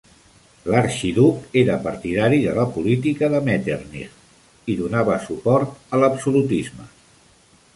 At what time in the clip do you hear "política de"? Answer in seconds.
2.77-3.41